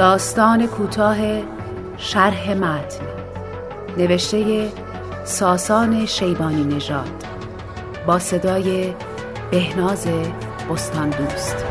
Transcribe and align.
داستان 0.00 0.66
کوتاه 0.66 1.16
شرح 1.96 2.54
متن. 2.54 3.04
نوشته 3.98 4.68
ساسان 5.24 6.06
شیبانی 6.06 6.64
نژاد. 6.64 7.24
با 8.06 8.18
صدای 8.18 8.94
بهناز 9.50 10.06
بستان 10.70 11.10
دوست 11.10 11.69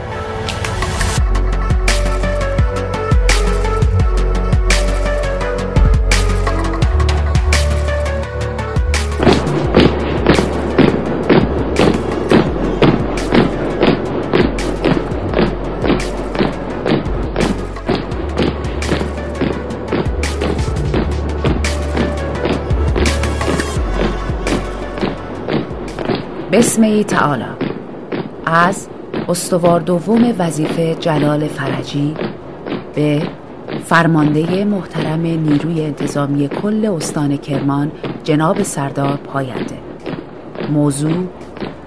بسم 26.60 27.02
تعالی. 27.02 27.44
از 28.46 28.88
استوار 29.30 29.80
دوم 29.80 30.36
وظیفه 30.40 30.96
جلال 30.96 31.48
فرجی 31.48 32.16
به 32.96 33.22
فرمانده 33.86 34.66
محترم 34.66 35.22
نیروی 35.22 35.82
انتظامی 35.82 36.48
کل 36.48 36.86
استان 36.86 37.38
کرمان 37.38 37.92
جناب 38.24 38.64
سردار 38.64 39.18
پاینده. 39.18 39.78
موضوع 40.72 41.28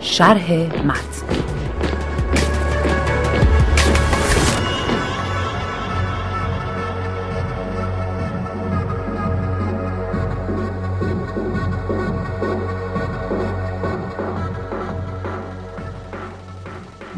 شرح 0.01 0.53
متن 0.87 1.52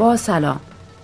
با 0.05 0.17
سلام 0.17 0.61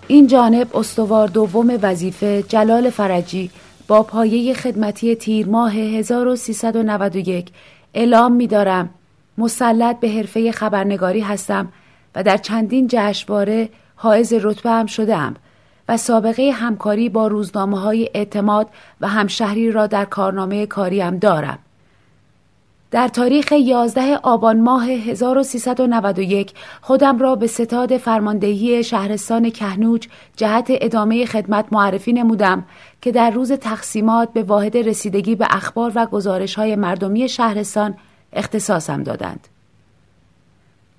این 0.08 0.26
جانب 0.26 0.76
استوار 0.76 1.28
دوم 1.28 1.78
وظیفه 1.82 2.42
جلال 2.42 2.90
فرجی 2.90 3.50
با 3.88 4.02
پایه 4.02 4.54
خدمتی 4.54 5.14
تیر 5.14 5.48
ماه 5.48 5.72
1391 5.72 7.50
اعلام 7.94 8.32
می 8.32 8.46
دارم 8.46 8.90
مسلط 9.38 10.00
به 10.00 10.08
حرفه 10.08 10.52
خبرنگاری 10.52 11.20
هستم 11.20 11.72
و 12.14 12.22
در 12.22 12.36
چندین 12.36 12.86
جشنواره 12.90 13.68
حائز 13.96 14.32
رتبه 14.32 14.70
هم 14.70 14.86
شده 14.86 15.18
و 15.88 15.96
سابقه 15.96 16.50
همکاری 16.50 17.08
با 17.08 17.26
روزنامه 17.26 17.80
های 17.80 18.10
اعتماد 18.14 18.68
و 19.00 19.08
همشهری 19.08 19.72
را 19.72 19.86
در 19.86 20.04
کارنامه 20.04 20.66
کاریم 20.66 21.18
دارم. 21.18 21.58
در 22.90 23.08
تاریخ 23.08 23.52
11 23.52 24.16
آبان 24.22 24.60
ماه 24.60 24.84
1391 24.84 26.54
خودم 26.80 27.18
را 27.18 27.34
به 27.34 27.46
ستاد 27.46 27.96
فرماندهی 27.96 28.84
شهرستان 28.84 29.50
کهنوج 29.50 30.08
جهت 30.36 30.66
ادامه 30.70 31.26
خدمت 31.26 31.66
معرفی 31.72 32.12
نمودم 32.12 32.64
که 33.02 33.12
در 33.12 33.30
روز 33.30 33.52
تقسیمات 33.52 34.32
به 34.32 34.42
واحد 34.42 34.76
رسیدگی 34.76 35.34
به 35.34 35.46
اخبار 35.50 35.92
و 35.94 36.06
گزارش 36.06 36.54
های 36.54 36.76
مردمی 36.76 37.28
شهرستان 37.28 37.94
اختصاصم 38.32 39.02
دادند. 39.02 39.48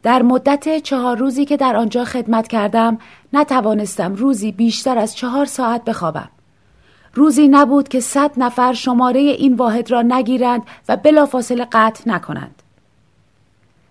در 0.03 0.21
مدت 0.21 0.77
چهار 0.77 1.17
روزی 1.17 1.45
که 1.45 1.57
در 1.57 1.75
آنجا 1.75 2.05
خدمت 2.05 2.47
کردم 2.47 2.97
نتوانستم 3.33 4.15
روزی 4.15 4.51
بیشتر 4.51 4.97
از 4.97 5.15
چهار 5.15 5.45
ساعت 5.45 5.83
بخوابم. 5.83 6.29
روزی 7.13 7.47
نبود 7.47 7.87
که 7.87 7.99
صد 7.99 8.31
نفر 8.37 8.73
شماره 8.73 9.19
این 9.19 9.53
واحد 9.53 9.91
را 9.91 10.01
نگیرند 10.01 10.61
و 10.89 10.97
بلافاصله 10.97 11.67
قطع 11.71 12.03
نکنند. 12.05 12.61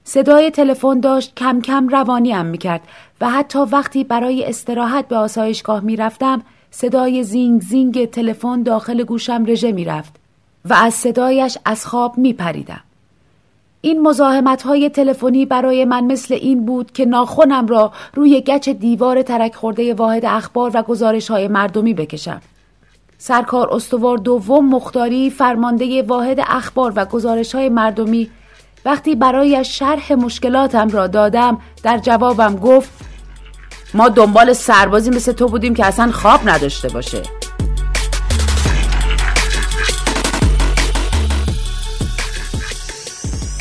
صدای 0.05 0.51
تلفن 0.51 1.01
داشت 1.01 1.35
کم 1.35 1.61
کم 1.61 1.89
روانیم 1.89 2.47
می 2.47 2.59
کرد 2.59 2.81
و 3.21 3.31
حتی 3.31 3.59
وقتی 3.59 4.05
برای 4.05 4.45
استراحت 4.45 5.09
به 5.09 5.17
آسایشگاه 5.17 5.81
می 5.81 5.97
رفتم 5.97 6.43
صدای 6.71 7.25
زینگ 7.25 7.61
زینگ 7.63 8.05
تلفن 8.05 8.63
داخل 8.63 9.05
گوشم 9.05 9.45
رژه 9.47 9.73
می 9.73 9.85
رفت 9.85 10.13
و 10.65 10.75
از 10.75 10.95
صدایش 10.95 11.59
از 11.65 11.87
خواب 11.87 12.19
می 12.19 12.33
پریدم. 12.33 12.81
این 13.81 14.03
مزاحمت 14.03 14.63
های 14.63 14.89
تلفنی 14.89 15.47
برای 15.47 15.85
من 15.85 16.05
مثل 16.05 16.35
این 16.35 16.67
بود 16.67 16.93
که 16.93 17.05
ناخونم 17.05 17.67
را 17.67 17.93
روی 18.15 18.41
گچ 18.41 18.69
دیوار 18.69 19.23
ترک 19.23 19.55
خورده 19.55 19.95
واحد 19.95 20.25
اخبار 20.25 20.71
و 20.75 20.83
گزارش 20.83 21.31
های 21.31 21.49
مردمی 21.49 21.95
بکشم. 21.95 22.41
سرکار 23.23 23.75
استوار 23.75 24.19
دوم 24.19 24.69
مختاری 24.69 25.31
فرمانده 25.31 26.03
واحد 26.03 26.41
اخبار 26.47 26.93
و 26.97 27.05
گزارش 27.05 27.55
های 27.55 27.69
مردمی 27.69 28.31
وقتی 28.85 29.15
برای 29.15 29.65
شرح 29.65 30.13
مشکلاتم 30.13 30.89
را 30.89 31.07
دادم 31.07 31.59
در 31.83 31.99
جوابم 31.99 32.57
گفت 32.57 32.91
ما 33.95 34.09
دنبال 34.09 34.53
سربازی 34.53 35.11
مثل 35.11 35.33
تو 35.33 35.47
بودیم 35.47 35.75
که 35.75 35.87
اصلا 35.87 36.13
خواب 36.13 36.41
نداشته 36.45 36.89
باشه 36.89 37.23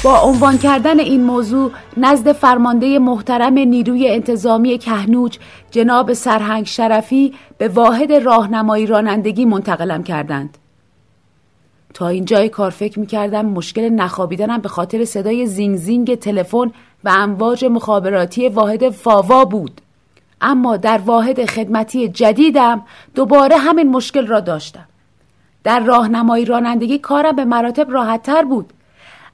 با 0.04 0.20
عنوان 0.20 0.58
کردن 0.58 1.00
این 1.00 1.24
موضوع 1.24 1.72
نزد 1.98 2.32
فرمانده 2.32 3.00
محترم 3.00 3.54
نیروی 3.54 4.08
انتظامی 4.08 4.78
کهنوج 4.78 5.38
جناب 5.72 6.14
سرهنگ 6.14 6.66
شرفی 6.66 7.34
به 7.58 7.68
واحد 7.68 8.14
راهنمایی 8.14 8.86
رانندگی 8.86 9.46
منتقلم 9.46 10.04
کردند. 10.04 10.58
تا 11.94 12.08
اینجای 12.08 12.50
کار 12.50 12.70
فکر 12.70 13.00
می‌کردم 13.00 13.46
مشکل 13.46 13.90
نخوابیدنم 13.90 14.58
به 14.58 14.70
خاطر 14.70 15.06
صدای 15.06 15.46
زینگ 15.46 15.76
زینگ 15.76 16.16
تلفن 16.16 16.72
و 17.04 17.10
امواج 17.10 17.66
مخابراتی 17.66 18.50
واحد 18.50 18.90
فاوا 18.90 19.46
بود. 19.46 19.82
اما 20.42 20.78
در 20.78 20.98
واحد 20.98 21.46
خدمتی 21.46 22.08
جدیدم 22.08 22.82
دوباره 23.16 23.58
همین 23.58 23.90
مشکل 23.90 24.28
را 24.28 24.40
داشتم. 24.40 24.86
در 25.64 25.80
راهنمایی 25.80 26.46
رانندگی 26.46 27.00
کارم 27.00 27.36
به 27.36 27.46
مراتب 27.46 27.92
راحتتر 27.92 28.44
بود. 28.44 28.74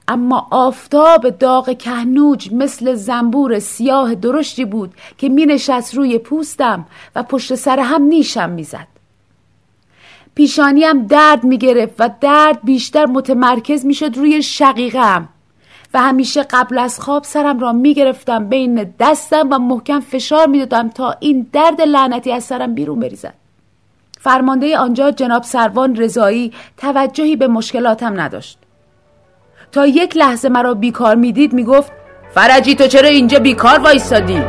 اما 0.08 0.46
آفتاب 0.50 1.30
داغ 1.30 1.78
کهنوج 1.78 2.52
مثل 2.52 2.94
زنبور 2.94 3.58
سیاه 3.58 4.14
درشتی 4.14 4.64
بود 4.64 4.94
که 5.18 5.28
می 5.28 5.46
نشست 5.46 5.94
روی 5.94 6.18
پوستم 6.18 6.86
و 7.16 7.22
پشت 7.22 7.54
سر 7.54 7.78
هم 7.78 8.02
نیشم 8.02 8.50
می‌زد. 8.50 8.86
پیشانیم 10.34 11.06
درد 11.06 11.44
می 11.44 11.58
گرفت 11.58 11.94
و 11.98 12.10
درد 12.20 12.58
بیشتر 12.64 13.06
متمرکز 13.06 13.84
می 13.84 13.94
شد 13.94 14.16
روی 14.16 14.42
شقیقم 14.42 15.28
و 15.94 16.00
همیشه 16.00 16.42
قبل 16.42 16.78
از 16.78 17.00
خواب 17.00 17.24
سرم 17.24 17.58
را 17.58 17.72
می 17.72 17.94
گرفتم 17.94 18.48
بین 18.48 18.94
دستم 19.00 19.48
و 19.50 19.58
محکم 19.58 20.00
فشار 20.00 20.46
می 20.46 20.58
دادم 20.58 20.88
تا 20.88 21.16
این 21.20 21.46
درد 21.52 21.80
لعنتی 21.80 22.32
از 22.32 22.44
سرم 22.44 22.74
بیرون 22.74 23.00
بریزد. 23.00 23.34
فرمانده 24.20 24.78
آنجا 24.78 25.10
جناب 25.10 25.42
سروان 25.42 25.96
رضایی 25.96 26.52
توجهی 26.76 27.36
به 27.36 27.48
مشکلاتم 27.48 28.20
نداشت. 28.20 28.58
تا 29.72 29.86
یک 29.86 30.16
لحظه 30.16 30.48
مرا 30.48 30.74
بیکار 30.74 31.16
می‌دید 31.16 31.52
می‌گفت 31.52 31.92
فرجی 32.34 32.74
تو 32.74 32.86
چرا 32.86 33.08
اینجا 33.08 33.38
بیکار 33.38 33.78
وایستادی 33.78 34.42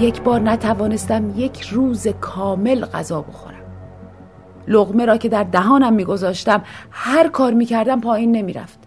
یک 0.00 0.22
بار 0.22 0.40
نتوانستم 0.40 1.32
یک 1.36 1.60
روز 1.60 2.08
کامل 2.08 2.84
غذا 2.84 3.22
بخورم. 3.22 3.56
لغمه 4.68 5.04
را 5.04 5.16
که 5.16 5.28
در 5.28 5.44
دهانم 5.44 5.92
میگذاشتم 5.92 6.62
هر 6.90 7.28
کار 7.28 7.52
می‌کردم 7.52 8.00
پایین 8.00 8.32
نمی‌رفت. 8.32 8.78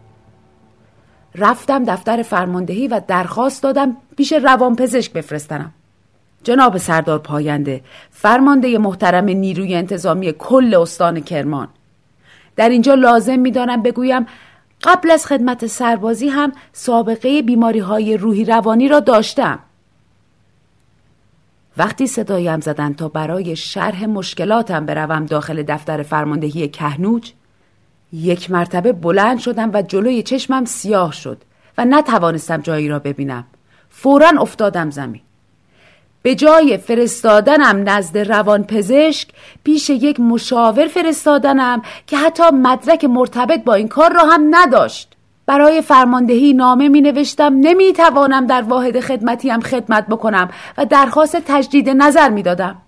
رفتم 1.35 1.83
دفتر 1.83 2.23
فرماندهی 2.23 2.87
و 2.87 3.01
درخواست 3.07 3.63
دادم 3.63 3.97
پیش 4.17 4.33
روانپزشک 4.33 5.13
بفرستنم. 5.13 5.73
جناب 6.43 6.77
سردار 6.77 7.19
پاینده 7.19 7.81
فرمانده 8.11 8.77
محترم 8.77 9.25
نیروی 9.25 9.75
انتظامی 9.75 10.31
کل 10.31 10.75
استان 10.75 11.19
کرمان. 11.19 11.67
در 12.55 12.69
اینجا 12.69 12.93
لازم 12.93 13.39
می‌دانم 13.39 13.81
بگویم 13.81 14.25
قبل 14.83 15.11
از 15.11 15.25
خدمت 15.25 15.65
سربازی 15.65 16.29
هم 16.29 16.51
سابقه 16.71 17.41
بیماری 17.41 17.79
های 17.79 18.17
روحی 18.17 18.45
روانی 18.45 18.87
را 18.87 18.99
داشتم. 18.99 19.59
وقتی 21.77 22.07
صدایم 22.07 22.59
زدن 22.59 22.93
تا 22.93 23.07
برای 23.07 23.55
شرح 23.55 24.05
مشکلاتم 24.05 24.85
بروم 24.85 25.25
داخل 25.25 25.63
دفتر 25.63 26.03
فرماندهی 26.03 26.67
کهنوج 26.67 27.31
یک 28.13 28.51
مرتبه 28.51 28.93
بلند 28.93 29.39
شدم 29.39 29.71
و 29.73 29.81
جلوی 29.81 30.23
چشمم 30.23 30.65
سیاه 30.65 31.11
شد 31.11 31.41
و 31.77 31.85
نتوانستم 31.85 32.57
جایی 32.57 32.89
را 32.89 32.99
ببینم. 32.99 33.45
فورا 33.89 34.31
افتادم 34.39 34.89
زمین. 34.89 35.21
به 36.21 36.35
جای 36.35 36.77
فرستادنم 36.77 37.89
نزد 37.89 38.17
روانپزشک 38.17 39.29
پیش 39.63 39.89
یک 39.89 40.19
مشاور 40.19 40.87
فرستادنم 40.87 41.81
که 42.07 42.17
حتی 42.17 42.43
مدرک 42.53 43.05
مرتبط 43.05 43.63
با 43.63 43.73
این 43.73 43.87
کار 43.87 44.13
را 44.13 44.23
هم 44.25 44.47
نداشت 44.51 45.15
برای 45.45 45.81
فرماندهی 45.81 46.53
نامه 46.53 46.89
می 46.89 47.01
نوشتم 47.01 47.53
نمی 47.53 47.93
توانم 47.93 48.47
در 48.47 48.61
واحد 48.61 48.99
خدمتی 48.99 49.49
هم 49.49 49.61
خدمت 49.61 50.07
بکنم 50.07 50.49
و 50.77 50.85
درخواست 50.85 51.37
تجدید 51.45 51.89
نظر 51.89 52.29
می 52.29 52.43
دادم. 52.43 52.81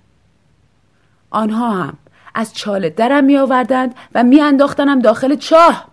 آنها 1.29 1.69
هم 1.69 1.97
از 2.35 2.53
چاله 2.53 2.89
درم 2.89 3.23
می 3.23 3.37
آوردند 3.37 3.95
و 4.15 4.23
می 4.23 4.41
انداختنم 4.41 4.99
داخل 4.99 5.35
چاه 5.35 5.85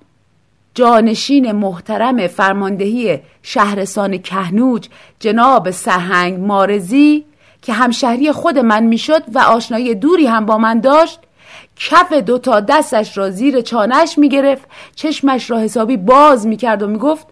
جانشین 0.74 1.52
محترم 1.52 2.26
فرماندهی 2.26 3.18
شهرستان 3.42 4.18
کهنوج 4.18 4.88
جناب 5.20 5.70
سرهنگ 5.70 6.40
مارزی 6.40 7.24
که 7.62 7.72
همشهری 7.72 8.32
خود 8.32 8.58
من 8.58 8.82
می‌شد 8.82 9.22
و 9.34 9.38
آشنایی 9.38 9.94
دوری 9.94 10.26
هم 10.26 10.46
با 10.46 10.58
من 10.58 10.80
داشت 10.80 11.20
کف 11.76 12.12
دوتا 12.12 12.60
دستش 12.60 13.18
را 13.18 13.30
زیر 13.30 13.60
چانش 13.60 14.18
می‌گرفت 14.18 14.68
چشمش 14.94 15.50
را 15.50 15.58
حسابی 15.58 15.96
باز 15.96 16.46
می‌کرد 16.46 16.82
و 16.82 16.86
می‌گفت 16.86 17.26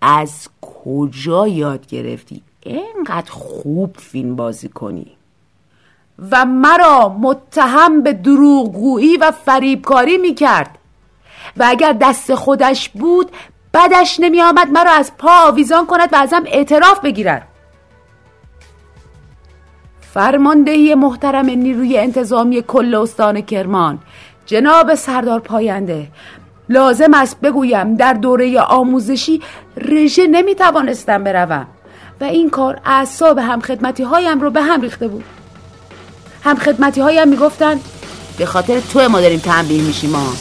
از 0.00 0.48
کجا 0.60 1.48
یاد 1.48 1.86
گرفتی؟ 1.86 2.42
اینقدر 2.62 3.30
خوب 3.30 3.96
فیلم 3.96 4.36
بازی 4.36 4.68
کنی. 4.68 5.06
و 6.30 6.44
مرا 6.44 7.08
متهم 7.08 8.02
به 8.02 8.12
دروغگویی 8.12 9.16
و 9.16 9.30
فریبکاری 9.30 10.18
می‌کرد. 10.18 10.78
و 11.56 11.64
اگر 11.68 11.92
دست 11.92 12.34
خودش 12.34 12.88
بود 12.88 13.30
بدش 13.74 14.20
نمی 14.20 14.42
آمد 14.42 14.68
مرا 14.70 14.90
از 14.90 15.16
پا 15.18 15.30
آویزان 15.46 15.86
کند 15.86 16.12
و 16.12 16.16
ازم 16.16 16.42
اعتراف 16.46 17.00
بگیرد. 17.00 17.48
فرماندهی 20.14 20.94
محترم 20.94 21.46
نیروی 21.46 21.98
انتظامی 21.98 22.62
کل 22.62 22.94
استان 22.94 23.40
کرمان. 23.40 23.98
جناب 24.46 24.94
سردار 24.94 25.40
پاینده 25.40 26.06
لازم 26.68 27.14
است 27.14 27.40
بگویم 27.40 27.94
در 27.94 28.12
دوره 28.12 28.60
آموزشی 28.60 29.42
رژه 29.76 30.26
نمی 30.26 30.54
توانستم 30.54 31.24
بروم 31.24 31.66
و 32.20 32.24
این 32.24 32.50
کار 32.50 32.80
اعصاب 32.84 33.38
همخدمتی 33.38 34.02
هایم 34.02 34.40
رو 34.40 34.50
به 34.50 34.62
هم 34.62 34.80
ریخته 34.80 35.08
بود. 35.08 35.24
همخدمتی 36.44 37.00
هایم 37.00 37.28
می‌گفتند 37.28 37.80
به 38.38 38.46
خاطر 38.46 38.80
تو 38.80 39.08
ما 39.08 39.20
داریم 39.20 39.38
تنبیه 39.38 39.82
میشیم 39.82 40.10
ما 40.10 40.32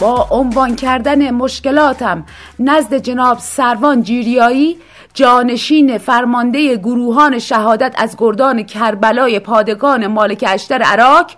با 0.00 0.26
عنوان 0.30 0.76
کردن 0.76 1.30
مشکلاتم 1.30 2.24
نزد 2.58 2.94
جناب 2.94 3.38
سروان 3.38 4.02
جیریایی 4.02 4.78
جانشین 5.14 5.98
فرمانده 5.98 6.76
گروهان 6.76 7.38
شهادت 7.38 7.94
از 7.98 8.16
گردان 8.18 8.62
کربلای 8.62 9.38
پادگان 9.38 10.06
مالک 10.06 10.44
اشتر 10.48 10.82
عراق 10.82 11.30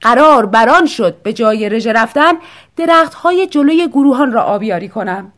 قرار 0.00 0.46
بران 0.46 0.86
شد 0.86 1.22
به 1.22 1.32
جای 1.32 1.68
رژه 1.68 1.92
رفتن 1.92 2.32
درخت 2.76 3.14
های 3.14 3.46
جلوی 3.46 3.88
گروهان 3.88 4.32
را 4.32 4.42
آبیاری 4.42 4.88
کنم. 4.88 5.32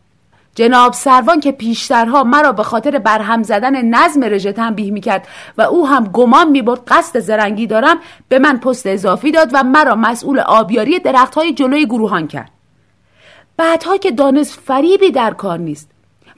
جناب 0.54 0.92
سروان 0.92 1.40
که 1.40 1.52
پیشترها 1.52 2.24
مرا 2.24 2.52
به 2.52 2.62
خاطر 2.62 2.98
برهم 2.98 3.42
زدن 3.42 3.84
نظم 3.84 4.24
رژه 4.24 4.52
تنبیه 4.52 4.90
می‌کرد 4.90 5.28
و 5.58 5.62
او 5.62 5.88
هم 5.88 6.04
گمان 6.04 6.48
می‌برد 6.48 6.80
قصد 6.88 7.18
زرنگی 7.18 7.66
دارم 7.66 7.96
به 8.28 8.38
من 8.38 8.58
پست 8.58 8.86
اضافی 8.86 9.30
داد 9.30 9.50
و 9.52 9.62
مرا 9.62 9.94
مسئول 9.94 10.38
آبیاری 10.38 10.98
درخت 10.98 11.34
های 11.34 11.52
جلوی 11.52 11.86
گروهان 11.86 12.26
کرد. 12.26 12.51
بعدها 13.56 13.96
که 13.96 14.10
دانست 14.10 14.60
فریبی 14.60 15.10
در 15.10 15.34
کار 15.34 15.58
نیست 15.58 15.88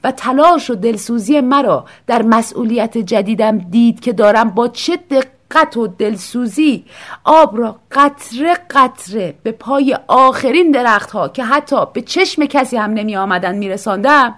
و 0.03 0.11
تلاش 0.11 0.69
و 0.69 0.75
دلسوزی 0.75 1.41
مرا 1.41 1.85
در 2.07 2.21
مسئولیت 2.21 2.97
جدیدم 2.97 3.57
دید 3.57 3.99
که 3.99 4.13
دارم 4.13 4.49
با 4.49 4.67
چه 4.67 4.99
دقت 5.11 5.77
و 5.77 5.87
دلسوزی 5.87 6.85
آب 7.23 7.57
را 7.57 7.79
قطره 7.91 8.53
قطره 8.69 9.33
به 9.43 9.51
پای 9.51 9.97
آخرین 10.07 10.71
درختها 10.71 11.29
که 11.29 11.43
حتی 11.43 11.85
به 11.93 12.01
چشم 12.01 12.45
کسی 12.45 12.77
هم 12.77 12.93
نمی 12.93 13.15
آمدن 13.15 13.55
می 13.55 13.69
رساندم 13.69 14.35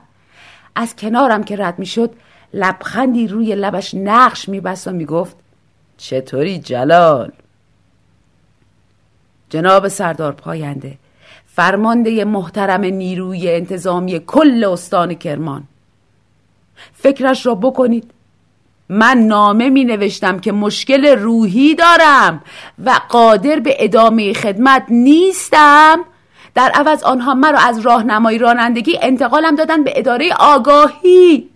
از 0.76 0.96
کنارم 0.96 1.44
که 1.44 1.56
رد 1.56 1.80
می 1.80 1.86
شد 1.86 2.14
لبخندی 2.54 3.28
روی 3.28 3.56
لبش 3.56 3.96
نقش 3.96 4.50
می 4.50 4.60
بست 4.60 4.88
و 4.88 4.92
می 4.92 5.06
گفت 5.06 5.36
چطوری 5.98 6.60
جلال؟ 6.60 7.32
جناب 9.50 9.88
سردار 9.88 10.32
پاینده 10.32 10.98
فرمانده 11.58 12.26
محترم 12.26 12.82
نیروی 12.82 13.52
انتظامی 13.52 14.20
کل 14.28 14.64
استان 14.64 15.14
کرمان. 15.14 15.64
فکرش 16.94 17.46
را 17.46 17.56
بکنید. 17.56 18.12
من 18.90 19.18
نامه 19.18 19.70
می 19.70 19.86
نوشتم 19.86 20.40
که 20.40 20.52
مشکل 20.52 21.06
روحی 21.06 21.76
دارم 21.76 22.44
و 22.86 23.00
قادر 23.10 23.60
به 23.60 23.76
ادامه 23.80 24.34
خدمت 24.34 24.86
نیستم. 24.90 26.06
در 26.56 26.70
عوض 26.70 27.04
آنها 27.04 27.34
مرا 27.34 27.60
از 27.60 27.80
راهنمایی 27.80 28.38
رانندگی 28.38 29.00
انتقالم 29.02 29.56
دادن 29.56 29.84
به 29.84 29.94
اداره 29.96 30.30
آگاهی. 30.40 31.50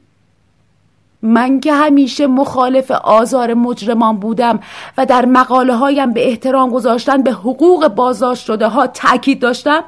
من 1.23 1.59
که 1.59 1.73
همیشه 1.73 2.27
مخالف 2.27 2.91
آزار 2.91 3.53
مجرمان 3.53 4.17
بودم 4.17 4.59
و 4.97 5.05
در 5.05 5.25
مقاله 5.25 5.75
هایم 5.75 6.13
به 6.13 6.27
احترام 6.27 6.69
گذاشتن 6.69 7.23
به 7.23 7.31
حقوق 7.31 7.87
بازداشت 7.87 8.45
شده 8.45 8.67
ها 8.67 8.87
تاکید 8.87 9.39
داشتم 9.39 9.83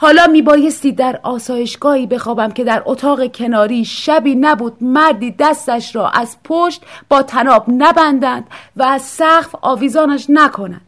حالا 0.00 0.26
می 0.26 0.42
بایستی 0.42 0.92
در 0.92 1.20
آسایشگاهی 1.22 2.06
بخوابم 2.06 2.50
که 2.50 2.64
در 2.64 2.82
اتاق 2.86 3.32
کناری 3.32 3.84
شبی 3.84 4.34
نبود 4.34 4.76
مردی 4.80 5.30
دستش 5.30 5.96
را 5.96 6.08
از 6.08 6.36
پشت 6.44 6.82
با 7.08 7.22
تناب 7.22 7.64
نبندند 7.68 8.46
و 8.76 8.82
از 8.82 9.02
سقف 9.02 9.54
آویزانش 9.60 10.26
نکنند. 10.28 10.80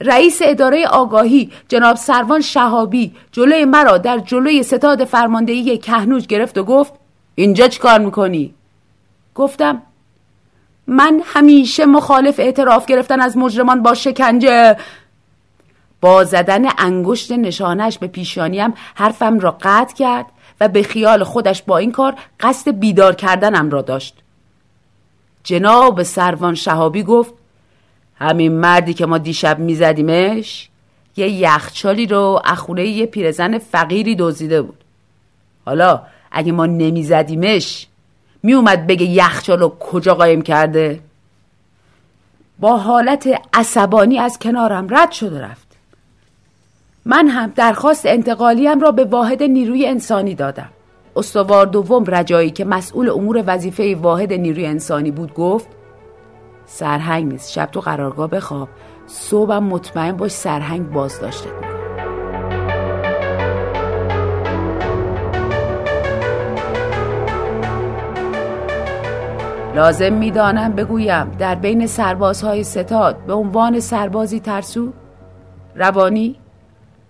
رئیس 0.00 0.38
اداره 0.42 0.86
آگاهی 0.86 1.52
جناب 1.68 1.96
سروان 1.96 2.40
شهابی 2.40 3.14
جلوی 3.32 3.64
مرا 3.64 3.98
در 3.98 4.18
جلوی 4.18 4.62
ستاد 4.62 5.04
فرماندهی 5.04 5.78
کهنوج 5.78 6.26
گرفت 6.26 6.58
و 6.58 6.64
گفت 6.64 6.92
اینجا 7.36 7.68
چی 7.68 7.80
کار 7.80 7.98
می‌کنی؟ 7.98 8.54
گفتم 9.34 9.82
من 10.86 11.20
همیشه 11.24 11.86
مخالف 11.86 12.40
اعتراف 12.40 12.86
گرفتن 12.86 13.20
از 13.20 13.36
مجرمان 13.36 13.82
با 13.82 13.94
شکنجه 13.94 14.76
با 16.00 16.24
زدن 16.24 16.64
انگشت 16.78 17.32
نشانش 17.32 17.98
به 17.98 18.06
پیشانیم 18.06 18.74
حرفم 18.94 19.38
را 19.38 19.56
قطع 19.60 19.94
کرد 19.94 20.26
و 20.60 20.68
به 20.68 20.82
خیال 20.82 21.24
خودش 21.24 21.62
با 21.62 21.78
این 21.78 21.92
کار 21.92 22.14
قصد 22.40 22.70
بیدار 22.70 23.14
کردنم 23.14 23.70
را 23.70 23.82
داشت 23.82 24.14
جناب 25.44 26.02
سروان 26.02 26.54
شهابی 26.54 27.02
گفت 27.02 27.34
همین 28.18 28.52
مردی 28.52 28.94
که 28.94 29.06
ما 29.06 29.18
دیشب 29.18 29.58
میزدیمش 29.58 30.68
یه 31.16 31.28
یخچالی 31.28 32.06
رو 32.06 32.42
اخونه 32.44 32.86
یه 32.86 33.06
پیرزن 33.06 33.58
فقیری 33.58 34.16
دزدیده 34.18 34.62
بود 34.62 34.84
حالا 35.64 36.02
اگه 36.36 36.52
ما 36.52 36.66
نمیزدیمش 36.66 37.86
میومد 38.42 38.86
بگه 38.86 39.06
یخچال 39.06 39.60
رو 39.60 39.68
کجا 39.68 40.14
قایم 40.14 40.42
کرده؟ 40.42 41.00
با 42.58 42.76
حالت 42.76 43.28
عصبانی 43.54 44.18
از 44.18 44.38
کنارم 44.38 44.86
رد 44.90 45.12
شد 45.12 45.32
و 45.32 45.38
رفت. 45.38 45.66
من 47.04 47.28
هم 47.28 47.52
درخواست 47.56 48.06
انتقالیم 48.06 48.80
را 48.80 48.90
به 48.90 49.04
واحد 49.04 49.42
نیروی 49.42 49.86
انسانی 49.86 50.34
دادم. 50.34 50.68
استوار 51.16 51.66
دوم 51.66 52.04
رجایی 52.04 52.50
که 52.50 52.64
مسئول 52.64 53.10
امور 53.10 53.44
وظیفه 53.46 53.94
واحد 53.94 54.32
نیروی 54.32 54.66
انسانی 54.66 55.10
بود 55.10 55.34
گفت 55.34 55.68
سرهنگ 56.66 57.32
نیست 57.32 57.52
شب 57.52 57.66
تو 57.66 57.80
قرارگاه 57.80 58.30
بخواب 58.30 58.68
صبحم 59.06 59.64
مطمئن 59.64 60.12
باش 60.12 60.30
سرهنگ 60.30 60.90
باز 60.90 61.20
داشته 61.20 61.65
لازم 69.76 70.12
می‌دانم 70.12 70.72
بگویم 70.72 71.36
در 71.38 71.54
بین 71.54 71.86
سربازهای 71.86 72.64
ستاد 72.64 73.16
به 73.26 73.32
عنوان 73.32 73.80
سربازی 73.80 74.40
ترسو 74.40 74.92
روانی 75.74 76.36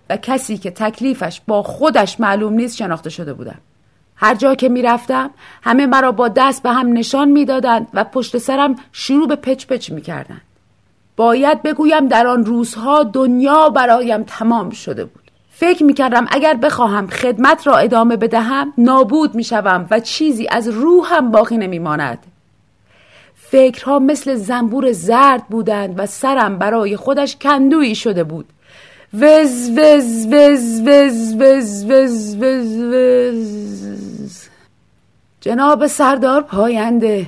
و 0.09 0.17
کسی 0.17 0.57
که 0.57 0.71
تکلیفش 0.71 1.41
با 1.47 1.63
خودش 1.63 2.19
معلوم 2.19 2.53
نیست 2.53 2.77
شناخته 2.77 3.09
شده 3.09 3.33
بودم. 3.33 3.59
هر 4.15 4.35
جا 4.35 4.55
که 4.55 4.69
می‌رفتم 4.69 5.29
همه 5.63 5.85
مرا 5.85 6.11
با 6.11 6.27
دست 6.27 6.63
به 6.63 6.69
هم 6.69 6.93
نشان 6.93 7.29
می‌دادند 7.29 7.87
و 7.93 8.03
پشت 8.03 8.37
سرم 8.37 8.75
شروع 8.91 9.27
به 9.27 9.35
پچ 9.35 9.65
پچ 9.65 9.91
می‌کردند. 9.91 10.41
باید 11.15 11.61
بگویم 11.63 12.07
در 12.07 12.27
آن 12.27 12.45
روزها 12.45 13.03
دنیا 13.03 13.69
برایم 13.69 14.23
تمام 14.23 14.69
شده 14.69 15.05
بود. 15.05 15.31
فکر 15.49 15.83
می‌کردم 15.83 16.27
اگر 16.31 16.53
بخواهم 16.53 17.07
خدمت 17.07 17.67
را 17.67 17.77
ادامه 17.77 18.17
بدهم 18.17 18.73
نابود 18.77 19.35
می‌شوم 19.35 19.87
و 19.91 19.99
چیزی 19.99 20.47
از 20.51 20.67
روحم 20.67 21.31
باقی 21.31 21.57
نمیماند. 21.57 22.19
فکرها 23.51 23.99
مثل 23.99 24.35
زنبور 24.35 24.91
زرد 24.91 25.47
بودند 25.47 25.99
و 25.99 26.05
سرم 26.05 26.57
برای 26.57 26.97
خودش 26.97 27.35
کندویی 27.35 27.95
شده 27.95 28.23
بود. 28.23 28.45
وز 29.13 29.69
وز 29.77 30.27
وز 30.31 30.81
وز 30.85 31.35
وز 31.41 31.85
وز 31.89 32.35
وز 32.35 32.77
وز. 32.77 34.47
جناب 35.41 35.87
سردار 35.87 36.41
پاینده 36.41 37.25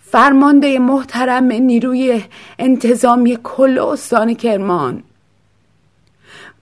فرمانده 0.00 0.78
محترم 0.78 1.44
نیروی 1.44 2.22
انتظامی 2.58 3.38
کل 3.42 3.78
استان 3.78 4.34
کرمان. 4.34 5.02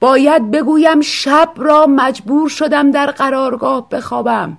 باید 0.01 0.51
بگویم 0.51 1.01
شب 1.01 1.51
را 1.57 1.87
مجبور 1.87 2.49
شدم 2.49 2.91
در 2.91 3.11
قرارگاه 3.11 3.89
بخوابم 3.89 4.59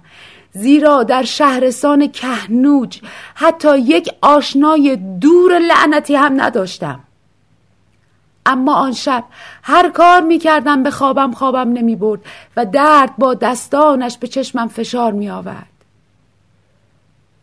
زیرا 0.53 1.03
در 1.03 1.23
شهرستان 1.23 2.07
کهنوج 2.07 2.99
حتی 3.41 3.77
یک 3.77 4.09
آشنای 4.21 4.95
دور 4.95 5.59
لعنتی 5.59 6.15
هم 6.15 6.41
نداشتم. 6.41 6.99
اما 8.45 8.75
آن 8.75 8.91
شب 8.91 9.23
هر 9.63 9.89
کار 9.89 10.21
می 10.21 10.39
کردم 10.39 10.83
به 10.83 10.91
خوابم 10.91 11.31
خوابم 11.31 11.73
نمی 11.73 11.95
برد 11.95 12.21
و 12.57 12.65
درد 12.65 13.17
با 13.17 13.33
دستانش 13.33 14.17
به 14.17 14.27
چشمم 14.27 14.67
فشار 14.67 15.11
می 15.11 15.29
آورد 15.29 15.67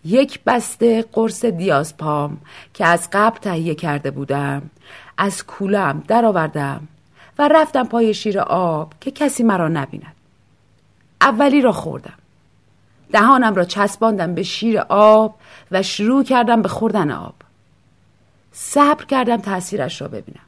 یک 0.05 0.41
بسته 0.47 1.05
قرص 1.13 1.45
دیازپام 1.45 2.39
که 2.75 2.87
از 2.87 3.09
قبل 3.13 3.39
تهیه 3.39 3.75
کرده 3.75 4.11
بودم 4.11 4.71
از 5.19 5.47
کولم 5.47 6.03
درآوردم 6.09 6.89
و 7.39 7.49
رفتم 7.49 7.85
پای 7.85 8.15
شیر 8.15 8.41
آب 8.41 8.93
که 9.01 9.11
کسی 9.11 9.43
مرا 9.43 9.69
نبیند. 9.69 10.17
اولی 11.21 11.61
را 11.61 11.73
خوردم. 11.73 12.19
دهانم 13.13 13.55
را 13.55 13.65
چسباندم 13.65 14.35
به 14.35 14.43
شیر 14.43 14.79
آب 14.89 15.35
و 15.71 15.83
شروع 15.83 16.25
کردم 16.25 16.63
به 16.63 16.69
خوردن 16.69 17.11
آب. 17.11 17.35
صبر 18.53 19.05
کردم 19.05 19.37
تاثیرش 19.37 20.03
را 20.03 20.09
ببینم. 20.09 20.41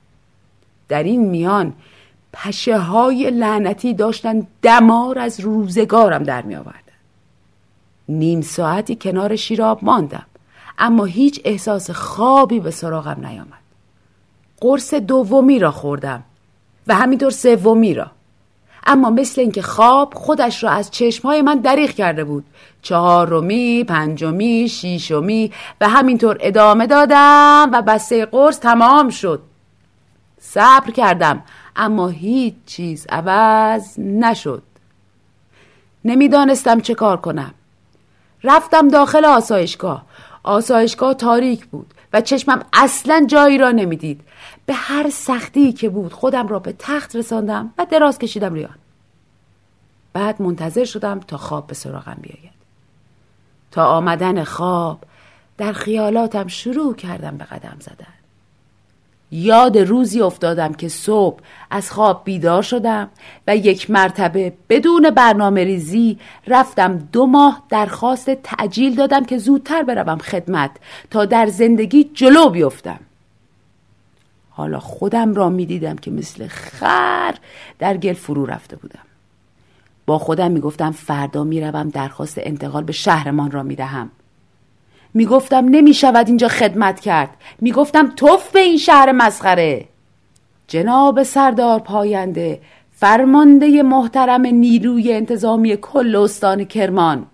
در 0.88 1.02
این 1.02 1.28
میان 1.28 1.72
پشه 2.32 2.78
های 2.78 3.30
لعنتی 3.30 3.94
داشتن 3.94 4.46
دمار 4.62 5.18
از 5.18 5.40
روزگارم 5.40 6.22
در 6.22 6.42
می 6.42 6.56
آوردن. 6.56 6.80
نیم 8.08 8.40
ساعتی 8.40 8.96
کنار 8.96 9.36
شیراب 9.36 9.84
ماندم 9.84 10.26
اما 10.78 11.04
هیچ 11.04 11.40
احساس 11.44 11.90
خوابی 11.90 12.60
به 12.60 12.70
سراغم 12.70 13.26
نیامد. 13.26 13.60
قرص 14.60 14.94
دومی 14.94 15.58
را 15.58 15.70
خوردم 15.70 16.22
و 16.86 16.94
همینطور 16.94 17.30
سومی 17.30 17.94
را. 17.94 18.10
اما 18.86 19.10
مثل 19.10 19.40
اینکه 19.40 19.62
خواب 19.62 20.14
خودش 20.14 20.64
را 20.64 20.70
از 20.70 20.90
چشمهای 20.90 21.42
من 21.42 21.58
دریغ 21.58 21.90
کرده 21.90 22.24
بود. 22.24 22.44
چهارمی، 22.82 23.84
پنجمی، 23.84 24.68
شیشمی 24.68 25.52
و 25.80 25.88
همینطور 25.88 26.36
ادامه 26.40 26.86
دادم 26.86 27.70
و 27.72 27.82
بسته 27.82 28.26
قرص 28.26 28.58
تمام 28.60 29.08
شد. 29.08 29.42
صبر 30.40 30.90
کردم 30.90 31.42
اما 31.76 32.08
هیچ 32.08 32.54
چیز 32.66 33.06
عوض 33.10 33.98
نشد. 33.98 34.62
نمی‌دانستم 36.04 36.80
چه 36.80 36.94
کار 36.94 37.16
کنم. 37.16 37.54
رفتم 38.44 38.88
داخل 38.88 39.24
آسایشگاه. 39.24 40.02
آسایشگاه 40.42 41.14
تاریک 41.14 41.66
بود 41.66 41.94
و 42.12 42.20
چشمم 42.20 42.64
اصلا 42.72 43.24
جایی 43.28 43.58
را 43.58 43.70
نمی‌دید. 43.70 44.20
به 44.70 44.76
هر 44.76 45.10
سختی 45.10 45.72
که 45.72 45.88
بود 45.88 46.12
خودم 46.12 46.48
را 46.48 46.58
به 46.58 46.74
تخت 46.78 47.16
رساندم 47.16 47.74
و 47.78 47.86
دراز 47.90 48.18
کشیدم 48.18 48.54
ریان. 48.54 48.74
بعد 50.12 50.42
منتظر 50.42 50.84
شدم 50.84 51.20
تا 51.20 51.36
خواب 51.36 51.66
به 51.66 51.74
سراغم 51.74 52.18
بیاید. 52.22 52.52
تا 53.70 53.86
آمدن 53.86 54.44
خواب 54.44 55.04
در 55.58 55.72
خیالاتم 55.72 56.46
شروع 56.46 56.94
کردم 56.94 57.36
به 57.36 57.44
قدم 57.44 57.76
زدن. 57.80 58.14
یاد 59.30 59.78
روزی 59.78 60.20
افتادم 60.20 60.72
که 60.72 60.88
صبح 60.88 61.40
از 61.70 61.90
خواب 61.90 62.24
بیدار 62.24 62.62
شدم 62.62 63.10
و 63.46 63.56
یک 63.56 63.90
مرتبه 63.90 64.52
بدون 64.68 65.10
برنامه 65.10 65.64
ریزی 65.64 66.18
رفتم 66.46 67.08
دو 67.12 67.26
ماه 67.26 67.62
درخواست 67.68 68.30
تعجیل 68.30 68.94
دادم 68.94 69.24
که 69.24 69.38
زودتر 69.38 69.82
بروم 69.82 70.18
خدمت 70.18 70.70
تا 71.10 71.24
در 71.24 71.46
زندگی 71.46 72.10
جلو 72.14 72.48
بیفتم. 72.48 73.00
حالا 74.60 74.80
خودم 74.80 75.34
را 75.34 75.48
می‌دیدم 75.48 75.96
که 75.96 76.10
مثل 76.10 76.46
خر 76.48 77.34
در 77.78 77.96
گل 77.96 78.12
فرو 78.12 78.46
رفته 78.46 78.76
بودم. 78.76 79.02
با 80.06 80.18
خودم 80.18 80.50
می‌گفتم 80.50 80.90
فردا 80.90 81.44
می‌روم 81.44 81.88
درخواست 81.88 82.34
انتقال 82.38 82.84
به 82.84 82.92
شهرمان 82.92 83.50
را 83.50 83.62
می‌دهم. 83.62 84.10
می‌گفتم 85.14 85.64
نمی‌شود 85.68 86.28
اینجا 86.28 86.48
خدمت 86.48 87.00
کرد. 87.00 87.30
می‌گفتم 87.60 88.10
توف 88.10 88.50
به 88.50 88.60
این 88.60 88.76
شهر 88.76 89.12
مسخره. 89.12 89.84
جناب 90.68 91.22
سردار 91.22 91.78
پاینده 91.78 92.60
فرمانده 92.92 93.82
محترم 93.82 94.46
نیروی 94.46 95.12
انتظامی 95.12 95.76
کل 95.76 96.16
استان 96.16 96.64
کرمان. 96.64 97.26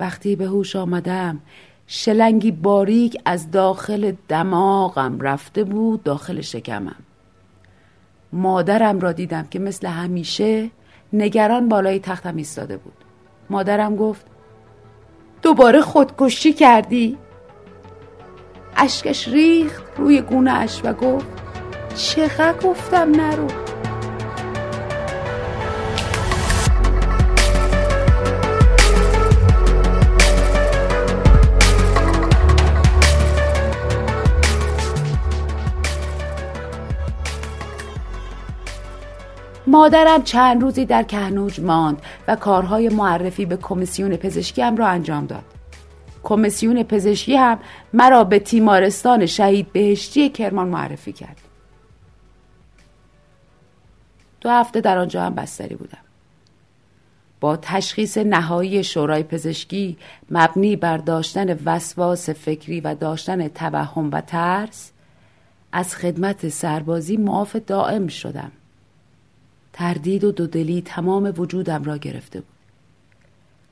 وقتی 0.00 0.36
به 0.36 0.44
هوش 0.44 0.76
آمدم 0.76 1.40
شلنگی 1.86 2.50
باریک 2.50 3.20
از 3.24 3.50
داخل 3.50 4.12
دماغم 4.28 5.20
رفته 5.20 5.64
بود 5.64 6.02
داخل 6.02 6.40
شکمم. 6.40 6.96
مادرم 8.32 9.00
را 9.00 9.12
دیدم 9.12 9.46
که 9.50 9.58
مثل 9.58 9.86
همیشه 9.86 10.70
نگران 11.12 11.68
بالای 11.68 11.98
تختم 11.98 12.36
ایستاده 12.36 12.76
بود. 12.76 12.94
مادرم 13.50 13.96
گفت 13.96 14.26
دوباره 15.42 15.80
خودکشی 15.80 16.52
کردی؟ 16.52 17.18
اشکش 18.76 19.28
ریخت 19.28 19.84
روی 19.96 20.20
گونه 20.20 20.52
اش 20.52 20.80
و 20.84 20.92
گفت 20.92 21.26
چقدر 21.94 22.68
گفتم 22.68 23.10
نرو؟ 23.10 23.65
مادرم 39.76 40.22
چند 40.22 40.62
روزی 40.62 40.84
در 40.84 41.02
کهنوج 41.02 41.60
ماند 41.60 42.02
و 42.28 42.36
کارهای 42.36 42.88
معرفی 42.88 43.46
به 43.46 43.56
کمیسیون 43.56 44.16
پزشکی 44.16 44.62
هم 44.62 44.76
را 44.76 44.86
انجام 44.86 45.26
داد. 45.26 45.44
کمیسیون 46.22 46.82
پزشکی 46.82 47.36
هم 47.36 47.58
مرا 47.92 48.24
به 48.24 48.38
تیمارستان 48.38 49.26
شهید 49.26 49.72
بهشتی 49.72 50.28
کرمان 50.28 50.68
معرفی 50.68 51.12
کرد. 51.12 51.40
دو 54.40 54.50
هفته 54.50 54.80
در 54.80 54.98
آنجا 54.98 55.22
هم 55.22 55.34
بستری 55.34 55.74
بودم. 55.74 55.98
با 57.40 57.56
تشخیص 57.56 58.18
نهایی 58.18 58.84
شورای 58.84 59.22
پزشکی 59.22 59.98
مبنی 60.30 60.76
بر 60.76 60.96
داشتن 60.96 61.58
وسواس 61.64 62.30
فکری 62.30 62.80
و 62.80 62.94
داشتن 62.94 63.48
توهم 63.48 64.10
و 64.12 64.20
ترس 64.20 64.92
از 65.72 65.96
خدمت 65.96 66.48
سربازی 66.48 67.16
معاف 67.16 67.56
دائم 67.56 68.06
شدم. 68.06 68.52
تردید 69.76 70.24
و 70.24 70.32
دودلی 70.32 70.82
تمام 70.82 71.32
وجودم 71.36 71.84
را 71.84 71.96
گرفته 71.96 72.40
بود. 72.40 72.48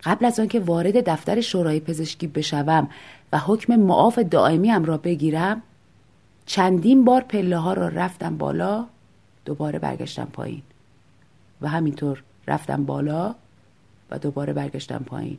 قبل 0.05 0.25
از 0.25 0.41
آنکه 0.41 0.61
وارد 0.61 1.11
دفتر 1.11 1.41
شورای 1.41 1.81
پزشکی 1.81 2.27
بشوم 2.27 2.89
و 3.33 3.39
حکم 3.39 3.77
معاف 3.77 4.19
دائمیم 4.19 4.85
را 4.85 4.97
بگیرم 4.97 5.63
چندین 6.47 7.05
بار 7.05 7.21
پله 7.21 7.57
ها 7.57 7.73
را 7.73 7.89
رفتم 7.89 8.37
بالا 8.37 8.87
دوباره 9.45 9.79
برگشتم 9.79 10.29
پایین. 10.33 10.63
و 11.61 11.69
همینطور 11.69 12.23
رفتم 12.49 12.85
بالا 12.85 13.35
و 14.11 14.19
دوباره 14.19 14.53
برگشتم 14.53 15.05
پایین. 15.07 15.39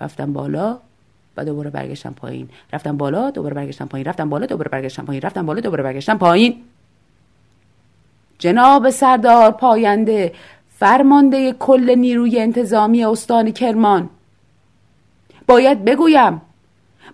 رفتم 0.00 0.32
بالا 0.32 0.78
و 1.36 1.44
دوباره 1.44 1.70
برگشتم 1.70 2.12
پایین. 2.12 2.48
رفتم 2.72 2.96
بالا 2.96 3.30
دوباره 3.30 3.54
برگشتم 3.54 3.86
پایین. 3.86 4.06
رفتم 4.06 4.28
بالا 4.28 4.46
دوباره 4.46 4.70
برگشتم 4.70 5.04
پایین. 5.04 5.22
رفتم 5.22 5.46
بالا 5.46 5.60
دوباره 5.60 5.82
برگشتم 5.82 6.18
پایین. 6.18 6.62
جناب 8.40 8.90
سردار 8.90 9.50
پاینده 9.50 10.32
فرمانده 10.78 11.52
کل 11.52 11.94
نیروی 11.94 12.38
انتظامی 12.40 13.04
استان 13.04 13.50
کرمان. 13.50 14.08
باید 15.46 15.84
بگویم 15.84 16.42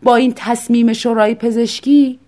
با 0.03 0.17
این 0.17 0.33
تصمیم 0.37 0.93
شورای 0.93 1.35
پزشکی 1.35 2.19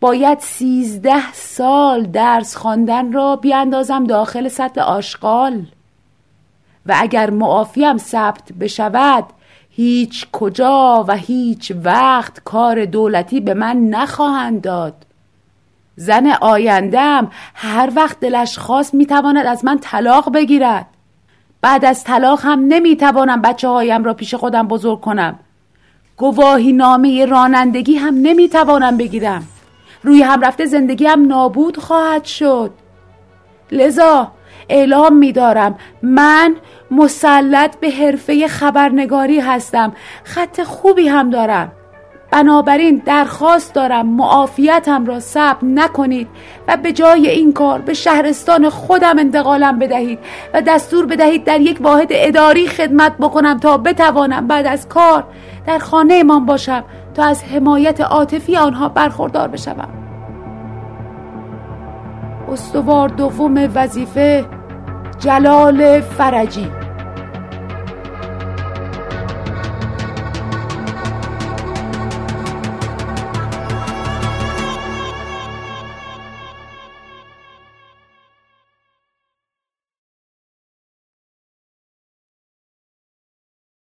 باید 0.00 0.38
سیزده 0.38 1.32
سال 1.32 2.02
درس 2.02 2.56
خواندن 2.56 3.12
را 3.12 3.36
بیاندازم 3.36 4.04
داخل 4.04 4.48
سطح 4.48 4.80
آشغال. 4.80 5.66
و 6.86 6.94
اگر 6.96 7.30
معافیم 7.30 7.98
ثبت 7.98 8.52
بشود 8.52 9.24
هیچ 9.70 10.26
کجا 10.32 11.04
و 11.08 11.16
هیچ 11.16 11.72
وقت 11.84 12.40
کار 12.44 12.84
دولتی 12.84 13.40
به 13.40 13.54
من 13.54 13.76
نخواهند 13.76 14.60
داد. 14.60 15.03
زن 15.96 16.26
آیندم 16.40 17.30
هر 17.54 17.92
وقت 17.96 18.20
دلش 18.20 18.58
خواست 18.58 18.94
می‌تواند 18.94 19.46
از 19.46 19.64
من 19.64 19.78
طلاق 19.78 20.32
بگیرد. 20.32 20.86
بعد 21.60 21.84
از 21.84 22.04
طلاق 22.04 22.40
هم 22.42 22.64
نمی‌توانم 22.68 23.42
بچه 23.42 23.68
هایم 23.68 24.04
را 24.04 24.14
پیش 24.14 24.34
خودم 24.34 24.68
بزرگ 24.68 25.00
کنم. 25.00 25.38
گواهی 26.16 26.72
نامه 26.72 27.26
رانندگی 27.26 27.96
هم 27.96 28.14
نمی‌توانم 28.14 28.96
بگیرم. 28.96 29.46
روی 30.02 30.22
هم 30.22 30.40
رفته 30.40 30.64
زندگی 30.64 31.06
هم 31.06 31.26
نابود 31.26 31.76
خواهد 31.76 32.24
شد. 32.24 32.70
لذا 33.72 34.32
اعلام 34.68 35.16
می 35.16 35.32
دارم 35.32 35.78
من 36.02 36.56
مسلط 36.90 37.76
به 37.76 37.90
حرفه 37.90 38.48
خبرنگاری 38.48 39.40
هستم. 39.40 39.92
خط 40.24 40.62
خوبی 40.62 41.08
هم 41.08 41.30
دارم. 41.30 41.72
بنابراین 42.30 43.02
درخواست 43.06 43.74
دارم 43.74 44.06
معافیتم 44.06 45.06
را 45.06 45.20
ثبت 45.20 45.58
نکنید 45.62 46.28
و 46.68 46.76
به 46.76 46.92
جای 46.92 47.28
این 47.28 47.52
کار 47.52 47.80
به 47.80 47.94
شهرستان 47.94 48.68
خودم 48.68 49.18
انتقالم 49.18 49.78
بدهید 49.78 50.18
و 50.54 50.62
دستور 50.62 51.06
بدهید 51.06 51.44
در 51.44 51.60
یک 51.60 51.78
واحد 51.80 52.08
اداری 52.10 52.66
خدمت 52.66 53.16
بکنم 53.18 53.58
تا 53.58 53.76
بتوانم 53.76 54.46
بعد 54.46 54.66
از 54.66 54.88
کار 54.88 55.24
در 55.66 55.78
خانه 55.78 56.22
من 56.22 56.46
باشم 56.46 56.84
تا 57.14 57.24
از 57.24 57.44
حمایت 57.44 58.00
عاطفی 58.00 58.56
آنها 58.56 58.88
برخوردار 58.88 59.48
بشوم. 59.48 59.88
استوار 62.52 63.08
دوم 63.08 63.70
وظیفه 63.74 64.44
جلال 65.18 66.00
فرجی. 66.00 66.83